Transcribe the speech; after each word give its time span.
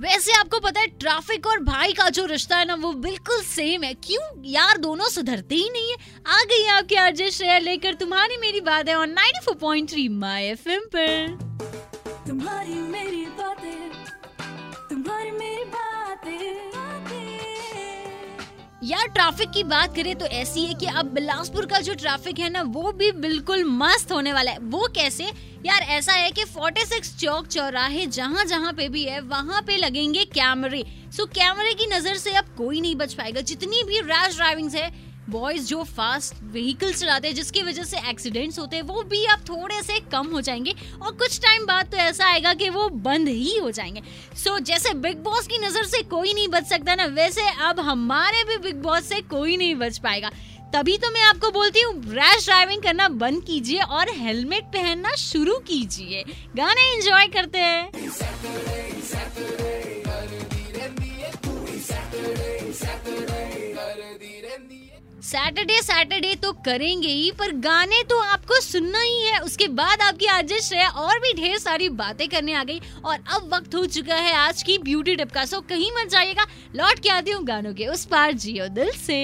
वैसे 0.00 0.32
आपको 0.32 0.58
पता 0.60 0.80
है, 0.80 0.86
ट्रैफ़िक 0.86 1.46
और 1.46 1.58
भाई 1.58 1.92
का 1.92 2.08
जो 2.08 2.24
रिश्ता 2.24 2.56
है 2.56 2.64
ना, 2.64 2.74
वो 2.74 2.92
बिल्कुल 2.92 3.42
सेम 3.42 3.82
है। 3.82 3.94
क्यों? 3.94 4.42
यार, 4.44 4.78
दोनों 4.78 5.08
सुधरते 5.08 5.54
ही 5.54 5.70
नहीं 5.72 5.90
है। 5.90 5.96
आ 6.26 6.42
गई 6.42 6.66
आपकी 6.66 6.94
आरजे 6.94 7.30
शेयर 7.30 7.60
लेकर, 7.60 7.94
तुम्हारी 7.94 8.36
मेरी 8.36 8.60
बात 8.60 8.88
है 8.88 8.96
और 8.96 9.06
94.3 9.06 10.08
माय 10.08 10.46
एफएम 10.46 10.80
पर। 10.80 11.38
तुम्हारी 12.28 12.74
मेरी 12.74 13.24
बातें, 13.24 13.90
तुम्हारी 14.88 15.30
मेरी 15.30 15.64
बातें। 15.64 15.87
यार 18.84 19.06
ट्रैफ़िक 19.06 19.50
की 19.50 19.62
बात 19.64 19.94
करें 19.96 20.14
तो 20.16 20.26
ऐसी 20.26 20.64
है 20.64 20.74
कि 20.74 20.86
अब 20.86 21.06
बिलासपुर 21.06 21.66
का 21.66 21.78
जो 21.80 21.94
ट्रैफ़िक 21.94 22.38
है 22.38 22.50
ना, 22.50 22.62
वो 22.62 22.92
भी 22.92 23.10
बिल्कुल 23.12 23.64
मस्त 23.64 24.12
होने 24.12 24.32
वाला 24.32 24.50
है। 24.50 24.58
वो 24.58 24.86
कैसे? 24.94 25.24
यार, 25.66 25.80
ऐसा 25.80 26.12
है 26.12 26.30
कि 26.30 26.44
46 26.44 27.16
चौक 27.18 27.46
चौराहे 27.46 28.06
जहाँ 28.06 28.44
जहाँ 28.44 28.72
पे 28.72 28.88
भी 28.88 29.02
है, 29.04 29.20
वहाँ 29.20 29.62
पे 29.62 29.76
लगेंगे 29.76 30.24
कैमरे। 30.24 30.84
सो 31.16 31.26
कैमरे 31.26 31.74
की 31.74 31.86
नज़र 31.86 32.14
से 32.14 32.32
अब 32.32 32.54
कोई 32.58 32.80
नहीं 32.80 32.94
बच 32.96 33.14
पाएगा। 33.14 33.40
जितनी 33.40 33.82
भी 33.82 34.00
रैश 34.00 34.36
ड्राइविंग 34.36 34.70
है 34.70 34.90
बॉयज़ 35.30 35.66
जो 35.66 35.82
फास्ट 35.86 36.42
व्हीकल 36.52 36.92
चलाते 36.92 37.28
हैं 37.28 37.34
जिसकी 37.34 37.62
वजह 37.62 37.82
से 37.82 37.98
एक्सीडेंट्स 38.10 38.58
होते 38.58 38.76
हैं 38.76 38.82
वो 38.82 39.02
भी 39.02 39.24
अब 39.26 39.40
थोड़े 39.48 39.82
से 39.82 39.98
कम 40.12 40.26
हो 40.26 40.40
जाएँगे 40.40 40.74
और 41.02 41.12
कुछ 41.14 41.38
टाइम 41.40 41.66
बाद 41.66 41.90
तो 41.90 41.96
ऐसा 41.96 42.26
आएगा 42.26 42.54
कि 42.54 42.68
वो 42.68 42.88
बंद 42.88 43.28
ही 43.28 43.56
हो 43.58 43.70
जाएँगे। 43.70 44.02
सो 44.34 44.50
so, 44.50 44.64
जैसे 44.64 44.94
बिग 44.96 45.22
बॉस 45.24 45.46
की 45.46 45.58
नज़र 45.58 45.84
से 45.84 46.02
कोई 46.10 46.32
नहीं 46.34 46.48
बच 46.48 46.66
सकता 46.66 46.94
ना 46.94 47.04
वैसे 47.14 47.48
अब 47.60 47.80
हमारे 47.80 48.44
भी 48.44 48.56
बिग 48.58 48.82
बॉस 48.82 49.08
से 49.08 49.20
कोई 49.30 49.56
नहीं 49.56 49.74
बच 49.74 49.98
पाएगा। 49.98 50.30
तभी 50.74 50.96
तो 50.98 51.10
मैं 51.10 51.22
आपको 51.22 51.50
बोलती 51.50 51.82
हूँ 51.82 51.94
रैश 52.14 52.44
ड्राइविंग 52.44 52.82
करना 52.82 53.08
बंद 53.20 53.42
कीजिए 53.44 53.80
और 53.80 54.10
हेलमेट 54.16 54.64
पहनना 54.72 55.14
शुरू 55.18 55.58
कीजिए। 55.68 56.24
गाने 56.56 56.92
एंजॉय 56.94 57.26
करते 57.26 57.58
हैं। 57.58 58.77
सैटरडे 65.22 65.80
सैटरडे 65.82 66.34
तो 66.34 66.52
करेंगे 66.64 67.08
ही, 67.08 67.30
पर 67.30 67.52
गाने 67.58 68.02
तो 68.02 68.18
आपको 68.22 68.60
सुनना 68.60 69.00
ही 69.00 69.20
है। 69.22 69.38
उसके 69.40 69.66
बाद 69.70 70.02
आपकी 70.02 70.26
आज 70.28 70.52
श्रेया 70.60 70.88
और 70.88 71.18
भी 71.18 71.32
ढेर 71.34 71.56
सारी 71.58 71.88
बातें 71.98 72.26
करने 72.28 72.54
आ 72.54 72.62
गई, 72.64 72.80
और 73.04 73.18
अब 73.28 73.50
वक्त 73.54 73.74
हो 73.74 73.84
चुका 73.88 74.16
है 74.16 74.32
आज 74.36 74.62
की 74.62 74.78
ब्यूटी 74.80 75.16
टिप 75.16 75.32
का 75.32 75.44
सो 75.44 75.60
कहीं 75.60 75.90
मत 75.92 76.10
जाइएगा, 76.10 76.46
लौट 76.76 76.98
के 76.98 77.08
आती 77.08 77.30
हूँ 77.30 77.44
गानों 77.44 77.74
के 77.74 77.86
उस 77.86 78.04
पार। 78.04 78.32
जियो 78.34 78.68
दिल 78.70 78.90
से। 78.96 79.18